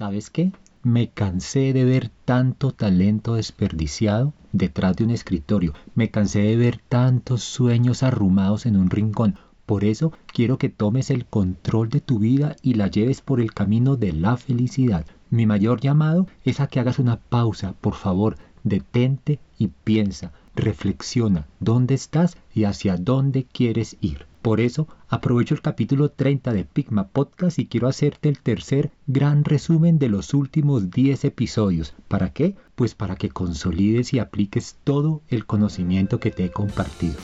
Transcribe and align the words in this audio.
¿Sabes 0.00 0.30
qué? 0.30 0.50
Me 0.82 1.10
cansé 1.10 1.74
de 1.74 1.84
ver 1.84 2.10
tanto 2.24 2.72
talento 2.72 3.34
desperdiciado 3.34 4.32
detrás 4.50 4.96
de 4.96 5.04
un 5.04 5.10
escritorio. 5.10 5.74
Me 5.94 6.10
cansé 6.10 6.40
de 6.40 6.56
ver 6.56 6.80
tantos 6.88 7.42
sueños 7.42 8.02
arrumados 8.02 8.64
en 8.64 8.78
un 8.78 8.88
rincón. 8.88 9.36
Por 9.66 9.84
eso 9.84 10.10
quiero 10.32 10.56
que 10.56 10.70
tomes 10.70 11.10
el 11.10 11.26
control 11.26 11.90
de 11.90 12.00
tu 12.00 12.18
vida 12.18 12.56
y 12.62 12.72
la 12.74 12.86
lleves 12.86 13.20
por 13.20 13.42
el 13.42 13.52
camino 13.52 13.96
de 13.96 14.14
la 14.14 14.38
felicidad. 14.38 15.04
Mi 15.28 15.44
mayor 15.44 15.82
llamado 15.82 16.26
es 16.46 16.60
a 16.60 16.68
que 16.68 16.80
hagas 16.80 16.98
una 16.98 17.20
pausa, 17.20 17.74
por 17.82 17.92
favor, 17.92 18.38
detente 18.64 19.38
y 19.58 19.66
piensa, 19.66 20.32
reflexiona 20.56 21.46
dónde 21.58 21.92
estás 21.92 22.38
y 22.54 22.64
hacia 22.64 22.96
dónde 22.96 23.44
quieres 23.44 23.98
ir. 24.00 24.29
Por 24.42 24.60
eso 24.60 24.88
aprovecho 25.08 25.54
el 25.54 25.60
capítulo 25.60 26.10
30 26.10 26.52
de 26.52 26.64
Pigma 26.64 27.08
Podcast 27.08 27.58
y 27.58 27.66
quiero 27.66 27.88
hacerte 27.88 28.28
el 28.28 28.40
tercer 28.40 28.90
gran 29.06 29.44
resumen 29.44 29.98
de 29.98 30.08
los 30.08 30.32
últimos 30.32 30.90
10 30.90 31.26
episodios. 31.26 31.94
¿Para 32.08 32.32
qué? 32.32 32.56
Pues 32.74 32.94
para 32.94 33.16
que 33.16 33.28
consolides 33.28 34.14
y 34.14 34.18
apliques 34.18 34.78
todo 34.82 35.20
el 35.28 35.44
conocimiento 35.44 36.20
que 36.20 36.30
te 36.30 36.46
he 36.46 36.50
compartido. 36.50 37.16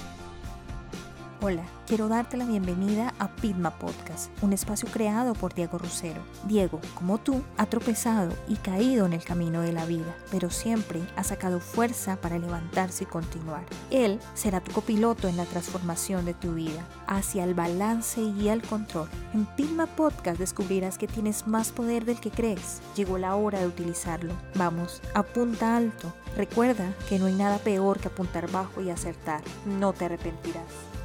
Hola, 1.49 1.63
quiero 1.87 2.09
darte 2.09 2.37
la 2.37 2.45
bienvenida 2.45 3.15
a 3.21 3.29
Pitma 3.29 3.71
Podcast, 3.79 4.33
un 4.43 4.53
espacio 4.53 4.89
creado 4.89 5.33
por 5.33 5.55
Diego 5.55 5.79
Rusero. 5.79 6.21
Diego, 6.49 6.81
como 6.97 7.19
tú, 7.19 7.41
ha 7.57 7.67
tropezado 7.67 8.33
y 8.49 8.57
caído 8.57 9.07
en 9.07 9.13
el 9.13 9.23
camino 9.23 9.61
de 9.61 9.73
la 9.73 9.87
vida, 9.87 10.13
pero 10.33 10.51
siempre 10.51 11.01
ha 11.15 11.23
sacado 11.23 11.61
fuerza 11.61 12.17
para 12.17 12.41
levantarse 12.41 13.05
y 13.05 13.07
continuar. 13.07 13.65
Él 13.93 14.19
será 14.35 14.61
tu 14.61 14.73
copiloto 14.73 15.29
en 15.29 15.37
la 15.37 15.45
transformación 15.45 16.25
de 16.25 16.35
tu 16.35 16.55
vida, 16.55 16.85
hacia 17.07 17.45
el 17.45 17.55
balance 17.55 18.21
y 18.21 18.49
el 18.49 18.63
control. 18.63 19.09
En 19.33 19.47
Pitma 19.47 19.87
Podcast 19.87 20.41
descubrirás 20.41 20.99
que 20.99 21.07
tienes 21.07 21.47
más 21.47 21.71
poder 21.71 22.07
del 22.07 22.19
que 22.19 22.33
crees. 22.33 22.81
Llegó 22.97 23.19
la 23.19 23.37
hora 23.37 23.61
de 23.61 23.69
utilizarlo. 23.69 24.33
Vamos, 24.57 25.01
apunta 25.15 25.77
alto. 25.77 26.13
Recuerda 26.37 26.93
que 27.09 27.21
no 27.21 27.27
hay 27.27 27.35
nada 27.35 27.59
peor 27.59 28.01
que 28.01 28.09
apuntar 28.09 28.51
bajo 28.51 28.83
y 28.83 28.91
acertar. 28.91 29.43
No 29.65 29.93
te 29.93 30.07
arrepentirás. 30.07 30.96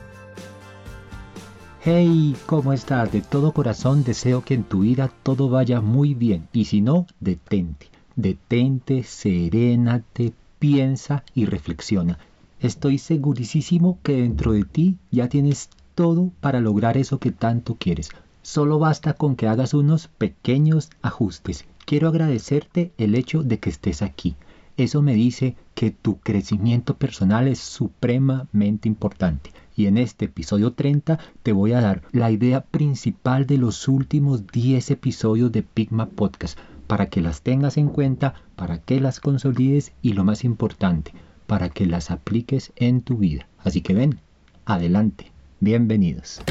Hey, 1.83 2.35
¿cómo 2.45 2.73
estás? 2.73 3.11
De 3.11 3.21
todo 3.21 3.53
corazón 3.53 4.03
deseo 4.03 4.43
que 4.45 4.53
en 4.53 4.63
tu 4.63 4.81
vida 4.81 5.11
todo 5.23 5.49
vaya 5.49 5.81
muy 5.81 6.13
bien 6.13 6.47
y 6.53 6.65
si 6.65 6.79
no, 6.79 7.07
detente. 7.19 7.87
Detente, 8.15 9.01
serénate, 9.01 10.33
piensa 10.59 11.23
y 11.33 11.45
reflexiona. 11.45 12.19
Estoy 12.59 12.99
segurísimo 12.99 13.97
que 14.03 14.17
dentro 14.17 14.51
de 14.51 14.63
ti 14.63 14.97
ya 15.09 15.27
tienes 15.27 15.71
todo 15.95 16.29
para 16.39 16.59
lograr 16.59 16.97
eso 16.97 17.17
que 17.17 17.31
tanto 17.31 17.77
quieres. 17.79 18.11
Solo 18.43 18.77
basta 18.77 19.13
con 19.13 19.35
que 19.35 19.47
hagas 19.47 19.73
unos 19.73 20.07
pequeños 20.07 20.91
ajustes. 21.01 21.65
Quiero 21.87 22.09
agradecerte 22.09 22.91
el 22.99 23.15
hecho 23.15 23.41
de 23.41 23.57
que 23.57 23.71
estés 23.71 24.03
aquí. 24.03 24.35
Eso 24.77 25.01
me 25.01 25.15
dice 25.15 25.55
que 25.73 25.89
tu 25.89 26.19
crecimiento 26.19 26.95
personal 26.95 27.47
es 27.47 27.57
supremamente 27.57 28.87
importante 28.87 29.49
y 29.75 29.87
en 29.87 29.97
este 29.97 30.25
episodio 30.25 30.73
30 30.73 31.19
te 31.43 31.51
voy 31.51 31.73
a 31.73 31.81
dar 31.81 32.03
la 32.11 32.31
idea 32.31 32.61
principal 32.61 33.45
de 33.45 33.57
los 33.57 33.87
últimos 33.87 34.47
10 34.47 34.91
episodios 34.91 35.51
de 35.51 35.63
Pigma 35.63 36.07
Podcast 36.07 36.57
para 36.87 37.07
que 37.07 37.21
las 37.21 37.41
tengas 37.41 37.77
en 37.77 37.87
cuenta, 37.87 38.33
para 38.55 38.79
que 38.79 38.99
las 38.99 39.19
consolides 39.19 39.93
y 40.01 40.13
lo 40.13 40.23
más 40.23 40.43
importante, 40.43 41.13
para 41.47 41.69
que 41.69 41.85
las 41.85 42.11
apliques 42.11 42.73
en 42.75 43.01
tu 43.01 43.17
vida. 43.17 43.47
Así 43.59 43.81
que 43.81 43.93
ven, 43.93 44.19
adelante, 44.65 45.31
bienvenidos. 45.61 46.41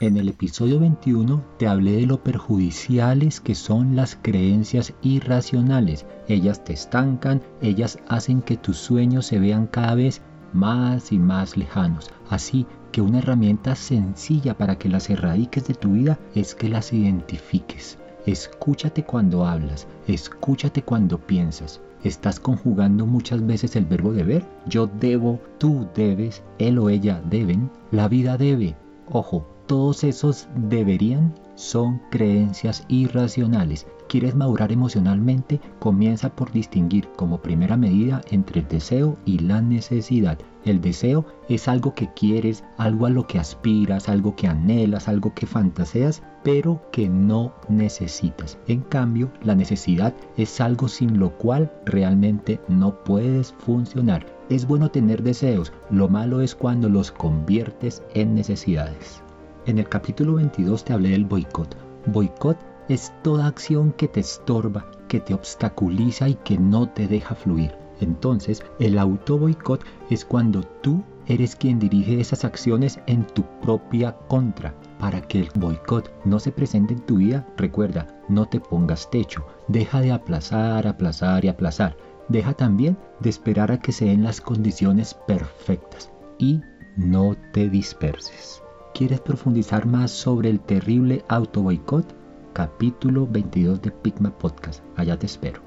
En 0.00 0.16
el 0.16 0.28
episodio 0.28 0.78
21 0.78 1.44
te 1.58 1.66
hablé 1.66 1.92
de 1.96 2.06
lo 2.06 2.22
perjudiciales 2.22 3.40
que 3.40 3.56
son 3.56 3.96
las 3.96 4.14
creencias 4.14 4.94
irracionales. 5.02 6.06
Ellas 6.28 6.62
te 6.62 6.72
estancan, 6.72 7.42
ellas 7.60 7.98
hacen 8.06 8.40
que 8.40 8.56
tus 8.56 8.76
sueños 8.76 9.26
se 9.26 9.40
vean 9.40 9.66
cada 9.66 9.96
vez 9.96 10.22
más 10.52 11.12
y 11.12 11.18
más 11.18 11.56
lejanos. 11.56 12.10
Así 12.30 12.66
que 12.92 13.00
una 13.00 13.18
herramienta 13.18 13.74
sencilla 13.74 14.56
para 14.56 14.78
que 14.78 14.88
las 14.88 15.10
erradiques 15.10 15.66
de 15.66 15.74
tu 15.74 15.92
vida 15.92 16.18
es 16.34 16.54
que 16.54 16.68
las 16.68 16.92
identifiques. 16.92 17.98
Escúchate 18.26 19.04
cuando 19.04 19.46
hablas, 19.46 19.86
escúchate 20.06 20.82
cuando 20.82 21.18
piensas. 21.18 21.80
¿Estás 22.04 22.38
conjugando 22.38 23.06
muchas 23.06 23.44
veces 23.44 23.74
el 23.74 23.84
verbo 23.84 24.12
deber? 24.12 24.44
Yo 24.66 24.86
debo, 24.86 25.40
tú 25.58 25.88
debes, 25.94 26.42
él 26.58 26.78
o 26.78 26.90
ella 26.90 27.20
deben, 27.28 27.70
la 27.90 28.08
vida 28.08 28.36
debe. 28.36 28.76
Ojo, 29.10 29.46
todos 29.66 30.04
esos 30.04 30.48
deberían 30.54 31.34
son 31.56 32.00
creencias 32.10 32.84
irracionales 32.88 33.86
quieres 34.08 34.34
madurar 34.34 34.72
emocionalmente, 34.72 35.60
comienza 35.78 36.30
por 36.30 36.50
distinguir 36.50 37.08
como 37.16 37.40
primera 37.40 37.76
medida 37.76 38.20
entre 38.30 38.60
el 38.60 38.68
deseo 38.68 39.16
y 39.24 39.38
la 39.38 39.60
necesidad. 39.62 40.38
El 40.64 40.80
deseo 40.80 41.24
es 41.48 41.68
algo 41.68 41.94
que 41.94 42.12
quieres, 42.14 42.64
algo 42.76 43.06
a 43.06 43.10
lo 43.10 43.26
que 43.26 43.38
aspiras, 43.38 44.08
algo 44.08 44.34
que 44.34 44.48
anhelas, 44.48 45.08
algo 45.08 45.32
que 45.34 45.46
fantaseas, 45.46 46.22
pero 46.42 46.82
que 46.90 47.08
no 47.08 47.54
necesitas. 47.68 48.58
En 48.66 48.80
cambio, 48.80 49.30
la 49.42 49.54
necesidad 49.54 50.14
es 50.36 50.60
algo 50.60 50.88
sin 50.88 51.18
lo 51.18 51.36
cual 51.38 51.70
realmente 51.84 52.60
no 52.68 53.02
puedes 53.04 53.52
funcionar. 53.58 54.26
Es 54.48 54.66
bueno 54.66 54.90
tener 54.90 55.22
deseos, 55.22 55.72
lo 55.90 56.08
malo 56.08 56.40
es 56.40 56.54
cuando 56.54 56.88
los 56.88 57.12
conviertes 57.12 58.02
en 58.14 58.34
necesidades. 58.34 59.22
En 59.66 59.78
el 59.78 59.88
capítulo 59.88 60.34
22 60.34 60.84
te 60.84 60.94
hablé 60.94 61.10
del 61.10 61.26
boicot. 61.26 61.76
Boicot 62.06 62.56
es 62.88 63.12
toda 63.22 63.46
acción 63.46 63.92
que 63.92 64.08
te 64.08 64.20
estorba, 64.20 64.90
que 65.08 65.20
te 65.20 65.34
obstaculiza 65.34 66.28
y 66.28 66.34
que 66.34 66.58
no 66.58 66.88
te 66.88 67.06
deja 67.06 67.34
fluir. 67.34 67.74
Entonces, 68.00 68.62
el 68.78 68.98
auto 68.98 69.38
boicot 69.38 69.84
es 70.10 70.24
cuando 70.24 70.62
tú 70.62 71.02
eres 71.26 71.56
quien 71.56 71.78
dirige 71.78 72.20
esas 72.20 72.44
acciones 72.44 73.00
en 73.06 73.26
tu 73.26 73.44
propia 73.60 74.12
contra. 74.28 74.74
Para 74.98 75.20
que 75.20 75.40
el 75.40 75.50
boicot 75.54 76.10
no 76.24 76.38
se 76.38 76.52
presente 76.52 76.94
en 76.94 77.00
tu 77.00 77.16
vida, 77.16 77.46
recuerda, 77.56 78.06
no 78.28 78.46
te 78.46 78.60
pongas 78.60 79.10
techo. 79.10 79.44
Deja 79.68 80.00
de 80.00 80.12
aplazar, 80.12 80.86
aplazar 80.86 81.44
y 81.44 81.48
aplazar. 81.48 81.96
Deja 82.28 82.54
también 82.54 82.96
de 83.20 83.30
esperar 83.30 83.72
a 83.72 83.78
que 83.78 83.92
se 83.92 84.06
den 84.06 84.24
las 84.24 84.40
condiciones 84.40 85.14
perfectas. 85.26 86.10
Y 86.38 86.60
no 86.96 87.36
te 87.52 87.68
disperses. 87.68 88.62
¿Quieres 88.94 89.20
profundizar 89.20 89.86
más 89.86 90.10
sobre 90.10 90.50
el 90.50 90.60
terrible 90.60 91.24
auto 91.28 91.62
boicot? 91.62 92.17
Capítulo 92.52 93.26
22 93.26 93.82
de 93.82 93.90
Pigma 93.90 94.30
Podcast. 94.30 94.82
Allá 94.96 95.18
te 95.18 95.26
espero. 95.26 95.60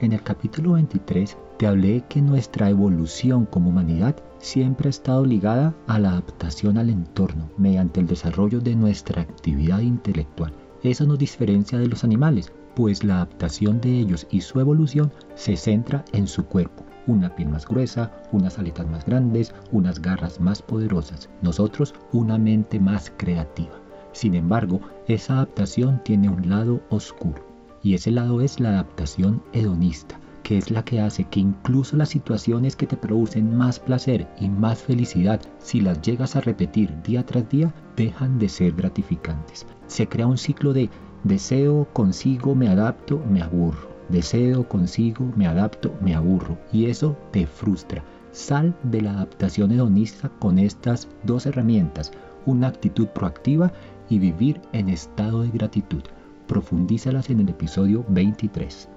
En 0.00 0.12
el 0.12 0.22
capítulo 0.22 0.72
23 0.72 1.36
te 1.58 1.66
hablé 1.66 2.04
que 2.08 2.20
nuestra 2.20 2.68
evolución 2.68 3.46
como 3.46 3.70
humanidad 3.70 4.16
siempre 4.38 4.88
ha 4.88 4.90
estado 4.90 5.24
ligada 5.24 5.74
a 5.86 5.98
la 5.98 6.10
adaptación 6.10 6.78
al 6.78 6.90
entorno 6.90 7.48
mediante 7.56 8.00
el 8.00 8.06
desarrollo 8.06 8.60
de 8.60 8.74
nuestra 8.74 9.22
actividad 9.22 9.80
intelectual. 9.80 10.52
Eso 10.82 11.06
nos 11.06 11.18
diferencia 11.18 11.78
de 11.78 11.86
los 11.86 12.04
animales, 12.04 12.52
pues 12.74 13.04
la 13.04 13.16
adaptación 13.16 13.80
de 13.80 13.98
ellos 13.98 14.26
y 14.30 14.40
su 14.40 14.60
evolución 14.60 15.12
se 15.34 15.56
centra 15.56 16.04
en 16.12 16.26
su 16.26 16.44
cuerpo. 16.44 16.84
Una 17.06 17.34
piel 17.34 17.50
más 17.50 17.66
gruesa, 17.66 18.10
unas 18.32 18.58
aletas 18.58 18.86
más 18.86 19.04
grandes, 19.04 19.54
unas 19.72 20.00
garras 20.00 20.40
más 20.40 20.62
poderosas. 20.62 21.28
Nosotros 21.42 21.94
una 22.12 22.38
mente 22.38 22.80
más 22.80 23.12
creativa. 23.16 23.83
Sin 24.14 24.34
embargo, 24.34 24.80
esa 25.08 25.34
adaptación 25.34 26.00
tiene 26.04 26.28
un 26.28 26.48
lado 26.48 26.80
oscuro, 26.88 27.44
y 27.82 27.94
ese 27.94 28.12
lado 28.12 28.40
es 28.40 28.60
la 28.60 28.70
adaptación 28.70 29.42
hedonista, 29.52 30.20
que 30.44 30.56
es 30.56 30.70
la 30.70 30.84
que 30.84 31.00
hace 31.00 31.24
que 31.24 31.40
incluso 31.40 31.96
las 31.96 32.10
situaciones 32.10 32.76
que 32.76 32.86
te 32.86 32.96
producen 32.96 33.56
más 33.56 33.80
placer 33.80 34.28
y 34.38 34.48
más 34.48 34.78
felicidad, 34.78 35.40
si 35.58 35.80
las 35.80 36.00
llegas 36.00 36.36
a 36.36 36.42
repetir 36.42 37.02
día 37.02 37.26
tras 37.26 37.48
día, 37.48 37.74
dejan 37.96 38.38
de 38.38 38.48
ser 38.48 38.72
gratificantes. 38.74 39.66
Se 39.88 40.06
crea 40.06 40.28
un 40.28 40.38
ciclo 40.38 40.72
de 40.72 40.90
deseo, 41.24 41.88
consigo, 41.92 42.54
me 42.54 42.68
adapto, 42.68 43.20
me 43.28 43.42
aburro. 43.42 43.88
Deseo, 44.10 44.68
consigo, 44.68 45.32
me 45.34 45.48
adapto, 45.48 45.92
me 46.00 46.14
aburro. 46.14 46.56
Y 46.72 46.86
eso 46.86 47.16
te 47.32 47.46
frustra. 47.46 48.04
Sal 48.30 48.76
de 48.84 49.00
la 49.00 49.12
adaptación 49.12 49.72
hedonista 49.72 50.28
con 50.38 50.58
estas 50.58 51.08
dos 51.24 51.46
herramientas, 51.46 52.12
una 52.46 52.68
actitud 52.68 53.06
proactiva 53.08 53.72
y 54.08 54.18
vivir 54.18 54.60
en 54.72 54.88
estado 54.88 55.42
de 55.42 55.48
gratitud. 55.48 56.02
Profundízalas 56.46 57.30
en 57.30 57.40
el 57.40 57.48
episodio 57.48 58.04
23. 58.08 58.88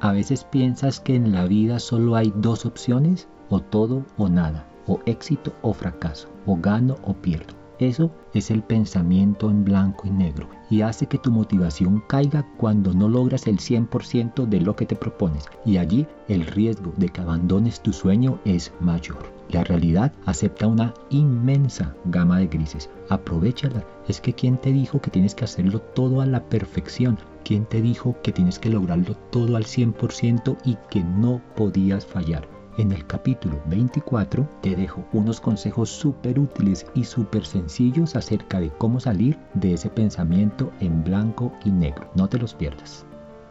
A 0.00 0.12
veces 0.12 0.44
piensas 0.44 1.00
que 1.00 1.14
en 1.14 1.32
la 1.32 1.46
vida 1.46 1.78
solo 1.78 2.16
hay 2.16 2.32
dos 2.36 2.66
opciones, 2.66 3.28
o 3.48 3.60
todo 3.60 4.04
o 4.16 4.28
nada, 4.28 4.66
o 4.86 5.00
éxito 5.06 5.52
o 5.62 5.72
fracaso, 5.72 6.28
o 6.46 6.56
gano 6.56 6.96
o 7.02 7.14
pierdo. 7.14 7.63
Eso 7.78 8.12
es 8.34 8.50
el 8.50 8.62
pensamiento 8.62 9.50
en 9.50 9.64
blanco 9.64 10.06
y 10.06 10.10
negro 10.10 10.48
y 10.70 10.82
hace 10.82 11.06
que 11.06 11.18
tu 11.18 11.30
motivación 11.30 12.02
caiga 12.06 12.46
cuando 12.56 12.92
no 12.92 13.08
logras 13.08 13.46
el 13.46 13.58
100% 13.58 14.46
de 14.46 14.60
lo 14.60 14.76
que 14.76 14.86
te 14.86 14.96
propones 14.96 15.44
y 15.64 15.78
allí 15.78 16.06
el 16.28 16.46
riesgo 16.46 16.92
de 16.96 17.08
que 17.08 17.20
abandones 17.20 17.80
tu 17.80 17.92
sueño 17.92 18.38
es 18.44 18.72
mayor. 18.80 19.34
La 19.50 19.62
realidad 19.62 20.12
acepta 20.24 20.66
una 20.66 20.94
inmensa 21.10 21.94
gama 22.06 22.38
de 22.38 22.46
grises. 22.46 22.90
Aprovechala. 23.08 23.84
Es 24.08 24.20
que 24.20 24.32
quien 24.32 24.56
te 24.56 24.72
dijo 24.72 25.00
que 25.00 25.10
tienes 25.10 25.34
que 25.34 25.44
hacerlo 25.44 25.80
todo 25.80 26.20
a 26.20 26.26
la 26.26 26.42
perfección. 26.44 27.18
¿Quién 27.44 27.66
te 27.66 27.82
dijo 27.82 28.16
que 28.22 28.32
tienes 28.32 28.58
que 28.58 28.70
lograrlo 28.70 29.14
todo 29.30 29.56
al 29.56 29.64
100% 29.64 30.56
y 30.64 30.76
que 30.90 31.04
no 31.04 31.42
podías 31.54 32.06
fallar? 32.06 32.53
En 32.76 32.90
el 32.90 33.06
capítulo 33.06 33.62
24 33.66 34.48
te 34.60 34.74
dejo 34.74 35.04
unos 35.12 35.40
consejos 35.40 35.88
súper 35.88 36.40
útiles 36.40 36.84
y 36.92 37.04
súper 37.04 37.46
sencillos 37.46 38.16
acerca 38.16 38.58
de 38.58 38.70
cómo 38.70 38.98
salir 38.98 39.38
de 39.54 39.74
ese 39.74 39.88
pensamiento 39.90 40.72
en 40.80 41.04
blanco 41.04 41.52
y 41.64 41.70
negro. 41.70 42.10
No 42.16 42.28
te 42.28 42.36
los 42.36 42.52
pierdas. 42.52 43.06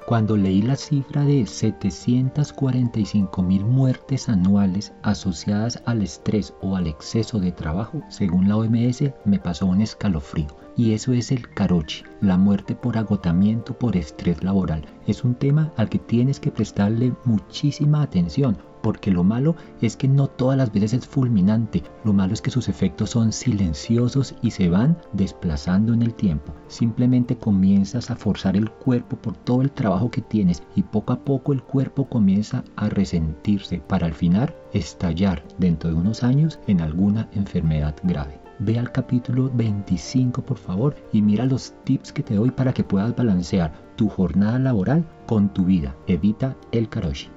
Cuando 0.08 0.36
leí 0.36 0.62
la 0.62 0.76
cifra 0.76 1.24
de 1.24 1.46
745 1.46 3.42
mil 3.42 3.64
muertes 3.64 4.28
anuales 4.28 4.92
asociadas 5.04 5.82
al 5.86 6.02
estrés 6.02 6.54
o 6.60 6.76
al 6.76 6.88
exceso 6.88 7.40
de 7.40 7.54
trabajo, 7.54 8.02
según 8.10 8.50
la 8.50 8.58
OMS, 8.58 9.04
me 9.24 9.40
pasó 9.40 9.68
un 9.68 9.80
escalofrío. 9.80 10.58
Y 10.76 10.92
eso 10.92 11.14
es 11.14 11.32
el 11.32 11.48
carochi, 11.54 12.04
la 12.20 12.38
muerte 12.38 12.76
por 12.76 12.98
agotamiento 12.98 13.74
por 13.74 13.96
estrés 13.96 14.44
laboral. 14.44 14.86
Es 15.08 15.24
un 15.24 15.36
tema 15.36 15.72
al 15.78 15.88
que 15.88 16.00
tienes 16.00 16.42
que 16.42 16.52
prestarle 16.52 17.14
muchísima 17.24 18.02
atención 18.02 18.58
porque 18.84 19.12
lo 19.12 19.24
malo 19.24 19.56
es 19.82 19.96
que 19.96 20.08
no 20.08 20.28
todas 20.28 20.58
las 20.58 20.72
veces 20.72 20.94
es 20.94 21.08
fulminante, 21.08 21.82
lo 22.04 22.14
malo 22.14 22.34
es 22.34 22.42
que 22.42 22.52
sus 22.52 22.68
efectos 22.68 23.12
son 23.12 23.32
silenciosos 23.32 24.36
y 24.42 24.52
se 24.52 24.70
van 24.70 24.98
desplazando 25.14 25.94
en 25.94 26.04
el 26.04 26.14
tiempo. 26.14 26.54
Simplemente 26.68 27.38
comienzas 27.38 28.12
a 28.12 28.16
forzar 28.16 28.58
el 28.58 28.70
cuerpo 28.70 29.16
por 29.16 29.36
todo 29.38 29.62
el 29.62 29.72
trabajo 29.72 30.12
que 30.12 30.22
tienes 30.22 30.62
y 30.76 30.84
poco 30.84 31.14
a 31.14 31.20
poco 31.20 31.54
el 31.54 31.64
cuerpo 31.64 32.10
comienza 32.10 32.64
a 32.76 32.90
resentirse 32.90 33.80
para 33.88 34.06
al 34.06 34.14
final 34.14 34.54
estallar 34.74 35.44
dentro 35.58 35.90
de 35.90 35.96
unos 35.96 36.24
años 36.24 36.60
en 36.68 36.82
alguna 36.82 37.30
enfermedad 37.34 37.96
grave. 38.04 38.44
Ve 38.60 38.78
al 38.78 38.92
capítulo 38.92 39.50
25 39.54 40.42
por 40.44 40.58
favor 40.58 40.96
y 41.12 41.22
mira 41.22 41.46
los 41.46 41.74
tips 41.86 42.12
que 42.12 42.22
te 42.22 42.36
doy 42.36 42.52
para 42.52 42.74
que 42.74 42.84
puedas 42.84 43.16
balancear 43.16 43.74
tu 43.96 44.10
jornada 44.10 44.60
laboral 44.60 45.06
con 45.26 45.54
tu 45.54 45.66
vida. 45.66 45.96
Evita 46.08 46.56
el 46.72 46.90
karoshi. 46.90 47.33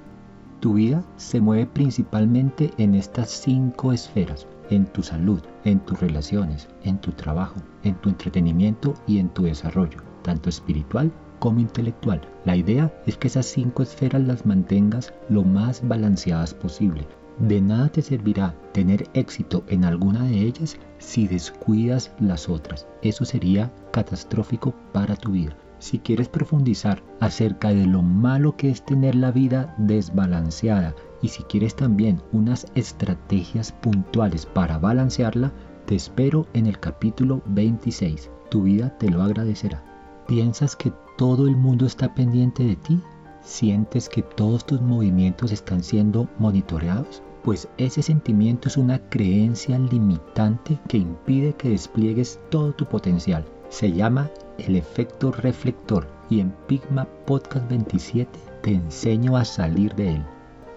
Tu 0.59 0.73
vida 0.73 1.03
se 1.17 1.39
mueve 1.39 1.67
principalmente 1.67 2.71
en 2.79 2.95
estas 2.95 3.29
cinco 3.29 3.93
esferas, 3.93 4.47
en 4.71 4.85
tu 4.87 5.03
salud, 5.03 5.39
en 5.65 5.79
tus 5.79 5.99
relaciones, 5.99 6.67
en 6.83 6.97
tu 6.97 7.11
trabajo, 7.11 7.61
en 7.83 7.93
tu 7.95 8.09
entretenimiento 8.09 8.95
y 9.05 9.19
en 9.19 9.29
tu 9.29 9.43
desarrollo, 9.43 9.99
tanto 10.23 10.49
espiritual 10.49 11.11
como 11.39 11.59
intelectual. 11.59 12.21
La 12.43 12.55
idea 12.55 12.91
es 13.05 13.17
que 13.17 13.27
esas 13.27 13.45
cinco 13.45 13.83
esferas 13.83 14.23
las 14.23 14.47
mantengas 14.47 15.13
lo 15.29 15.43
más 15.43 15.87
balanceadas 15.87 16.55
posible. 16.55 17.07
De 17.37 17.61
nada 17.61 17.89
te 17.89 18.01
servirá 18.01 18.55
tener 18.73 19.07
éxito 19.13 19.63
en 19.67 19.85
alguna 19.85 20.23
de 20.23 20.41
ellas 20.41 20.77
si 20.97 21.27
descuidas 21.27 22.11
las 22.19 22.49
otras. 22.49 22.87
Eso 23.03 23.25
sería 23.25 23.71
catastrófico 23.91 24.73
para 24.91 25.15
tu 25.15 25.33
vida. 25.33 25.55
Si 25.79 25.99
quieres 25.99 26.27
profundizar 26.27 27.03
acerca 27.19 27.69
de 27.69 27.85
lo 27.85 28.01
malo 28.01 28.55
que 28.55 28.69
es 28.69 28.83
tener 28.83 29.15
la 29.15 29.31
vida 29.31 29.75
desbalanceada 29.77 30.95
y 31.21 31.27
si 31.27 31.43
quieres 31.43 31.75
también 31.75 32.21
unas 32.31 32.65
estrategias 32.75 33.71
puntuales 33.71 34.45
para 34.45 34.79
balancearla, 34.79 35.51
te 35.85 35.95
espero 35.95 36.47
en 36.53 36.65
el 36.65 36.79
capítulo 36.79 37.41
26. 37.45 38.31
Tu 38.49 38.63
vida 38.63 38.97
te 38.97 39.09
lo 39.09 39.21
agradecerá. 39.21 39.83
¿Piensas 40.27 40.75
que 40.75 40.91
todo 41.17 41.47
el 41.47 41.55
mundo 41.55 41.85
está 41.85 42.13
pendiente 42.13 42.63
de 42.63 42.75
ti? 42.75 42.99
¿Sientes 43.41 44.09
que 44.09 44.23
todos 44.23 44.65
tus 44.65 44.81
movimientos 44.81 45.51
están 45.51 45.83
siendo 45.83 46.27
monitoreados? 46.39 47.23
Pues 47.43 47.69
ese 47.77 48.01
sentimiento 48.01 48.67
es 48.67 48.75
una 48.75 48.99
creencia 49.09 49.79
limitante 49.79 50.77
que 50.89 50.97
impide 50.97 51.53
que 51.53 51.69
despliegues 51.69 52.41
todo 52.49 52.73
tu 52.73 52.85
potencial. 52.85 53.45
Se 53.69 53.91
llama 53.93 54.29
el 54.59 54.75
efecto 54.75 55.31
reflector 55.31 56.07
y 56.29 56.39
en 56.39 56.51
Pigma 56.67 57.07
Podcast 57.25 57.69
27 57.69 58.39
te 58.61 58.71
enseño 58.71 59.37
a 59.37 59.45
salir 59.45 59.93
de 59.95 60.15
él. 60.15 60.25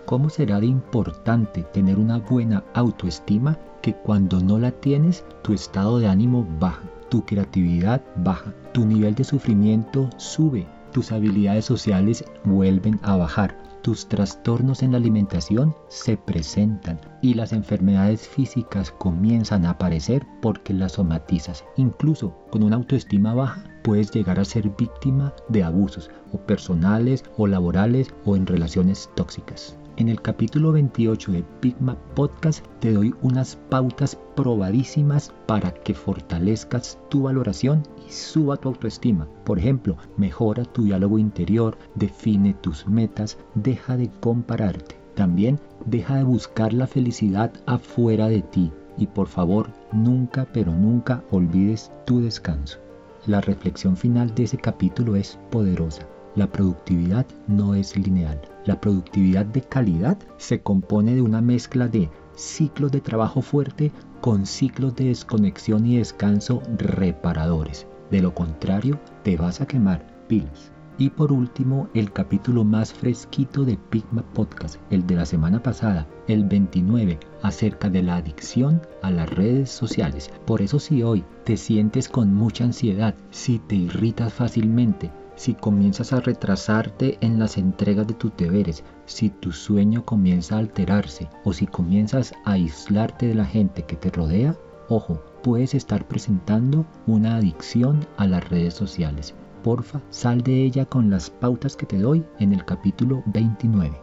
¿Cómo 0.06 0.28
será 0.28 0.60
de 0.60 0.66
importante 0.66 1.62
tener 1.72 1.98
una 1.98 2.18
buena 2.18 2.64
autoestima 2.74 3.58
que 3.82 3.94
cuando 3.94 4.40
no 4.40 4.58
la 4.58 4.70
tienes 4.70 5.24
tu 5.42 5.52
estado 5.52 5.98
de 5.98 6.08
ánimo 6.08 6.46
baja, 6.58 6.82
tu 7.08 7.24
creatividad 7.24 8.02
baja, 8.16 8.52
tu 8.72 8.84
nivel 8.84 9.14
de 9.14 9.24
sufrimiento 9.24 10.10
sube, 10.16 10.66
tus 10.92 11.12
habilidades 11.12 11.64
sociales 11.64 12.24
vuelven 12.44 12.98
a 13.02 13.16
bajar, 13.16 13.56
tus 13.82 14.08
trastornos 14.08 14.82
en 14.82 14.92
la 14.92 14.98
alimentación 14.98 15.74
se 15.88 16.16
presentan 16.16 17.00
y 17.22 17.34
las 17.34 17.52
enfermedades 17.52 18.28
físicas 18.28 18.90
comienzan 18.90 19.64
a 19.64 19.70
aparecer 19.70 20.26
porque 20.42 20.74
las 20.74 20.92
somatizas. 20.92 21.64
Incluso 21.76 22.34
con 22.50 22.62
una 22.62 22.76
autoestima 22.76 23.34
baja 23.34 23.64
puedes 23.82 24.10
llegar 24.10 24.38
a 24.38 24.44
ser 24.44 24.68
víctima 24.70 25.34
de 25.48 25.64
abusos 25.64 26.10
o 26.32 26.38
personales 26.38 27.24
o 27.36 27.46
laborales 27.46 28.12
o 28.24 28.36
en 28.36 28.46
relaciones 28.46 29.08
tóxicas. 29.14 29.76
En 30.00 30.08
el 30.08 30.23
capítulo 30.23 30.73
28 30.73 31.31
de 31.31 31.44
Pigma 31.61 31.94
Podcast 32.14 32.64
te 32.79 32.91
doy 32.91 33.14
unas 33.20 33.56
pautas 33.69 34.17
probadísimas 34.35 35.31
para 35.44 35.75
que 35.75 35.93
fortalezcas 35.93 36.99
tu 37.11 37.25
valoración 37.25 37.82
y 38.08 38.11
suba 38.11 38.56
tu 38.56 38.70
autoestima. 38.70 39.29
Por 39.44 39.58
ejemplo, 39.58 39.99
mejora 40.17 40.64
tu 40.64 40.85
diálogo 40.85 41.19
interior, 41.19 41.76
define 41.97 42.55
tus 42.55 42.87
metas, 42.87 43.37
deja 43.55 43.99
de 43.99 44.08
compararte. 44.23 44.97
También 45.17 45.61
deja 45.85 46.17
de 46.17 46.25
buscar 46.25 46.73
la 46.73 46.87
felicidad 46.87 47.52
afuera 47.67 48.29
de 48.29 48.41
ti 48.41 48.73
y 48.97 49.06
por 49.06 49.26
favor 49.26 49.69
nunca 49.93 50.47
pero 50.50 50.73
nunca 50.73 51.23
olvides 51.31 51.93
tu 52.06 52.23
descanso. 52.23 52.79
La 53.26 53.43
reflexión 53.43 53.99
final 53.99 54.35
de 54.35 54.44
ese 54.44 54.56
capítulo 54.56 55.14
es 55.14 55.38
poderosa. 55.50 56.08
La 56.36 56.46
productividad 56.46 57.26
no 57.48 57.74
es 57.74 57.96
lineal. 57.96 58.40
La 58.64 58.80
productividad 58.80 59.46
de 59.46 59.62
calidad 59.62 60.16
se 60.36 60.60
compone 60.60 61.14
de 61.14 61.22
una 61.22 61.40
mezcla 61.40 61.88
de 61.88 62.08
ciclos 62.36 62.92
de 62.92 63.00
trabajo 63.00 63.42
fuerte 63.42 63.90
con 64.20 64.46
ciclos 64.46 64.94
de 64.94 65.06
desconexión 65.06 65.86
y 65.86 65.96
descanso 65.96 66.62
reparadores. 66.78 67.86
De 68.10 68.22
lo 68.22 68.34
contrario, 68.34 69.00
te 69.24 69.36
vas 69.36 69.60
a 69.60 69.66
quemar 69.66 70.06
pilas. 70.28 70.72
Y 70.98 71.08
por 71.08 71.32
último, 71.32 71.88
el 71.94 72.12
capítulo 72.12 72.62
más 72.62 72.92
fresquito 72.92 73.64
de 73.64 73.78
Pigma 73.78 74.22
Podcast, 74.34 74.78
el 74.90 75.06
de 75.06 75.16
la 75.16 75.24
semana 75.24 75.62
pasada, 75.62 76.06
el 76.28 76.44
29, 76.44 77.18
acerca 77.42 77.88
de 77.88 78.02
la 78.02 78.16
adicción 78.16 78.82
a 79.02 79.10
las 79.10 79.30
redes 79.30 79.70
sociales. 79.70 80.30
Por 80.44 80.60
eso 80.60 80.78
si 80.78 81.02
hoy 81.02 81.24
te 81.44 81.56
sientes 81.56 82.08
con 82.08 82.34
mucha 82.34 82.64
ansiedad, 82.64 83.14
si 83.30 83.58
te 83.60 83.76
irritas 83.76 84.34
fácilmente, 84.34 85.10
si 85.40 85.54
comienzas 85.54 86.12
a 86.12 86.20
retrasarte 86.20 87.16
en 87.22 87.38
las 87.38 87.56
entregas 87.56 88.06
de 88.06 88.12
tus 88.12 88.37
deberes, 88.37 88.85
si 89.06 89.30
tu 89.30 89.52
sueño 89.52 90.04
comienza 90.04 90.56
a 90.56 90.59
alterarse 90.59 91.30
o 91.44 91.54
si 91.54 91.66
comienzas 91.66 92.35
a 92.44 92.52
aislarte 92.52 93.28
de 93.28 93.35
la 93.35 93.47
gente 93.47 93.85
que 93.85 93.97
te 93.97 94.11
rodea, 94.11 94.54
ojo, 94.90 95.25
puedes 95.42 95.73
estar 95.73 96.06
presentando 96.06 96.85
una 97.06 97.37
adicción 97.37 98.06
a 98.18 98.26
las 98.26 98.50
redes 98.50 98.75
sociales. 98.75 99.35
Porfa, 99.64 100.02
sal 100.11 100.42
de 100.42 100.62
ella 100.62 100.85
con 100.85 101.09
las 101.09 101.30
pautas 101.30 101.75
que 101.75 101.87
te 101.87 101.97
doy 101.97 102.23
en 102.38 102.52
el 102.52 102.62
capítulo 102.66 103.23
29. 103.25 103.99